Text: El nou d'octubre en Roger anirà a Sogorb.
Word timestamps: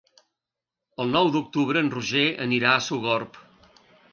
El 1.03 1.11
nou 1.17 1.29
d'octubre 1.35 1.83
en 1.87 1.91
Roger 1.99 2.25
anirà 2.47 2.73
a 2.73 2.81
Sogorb. 2.87 3.39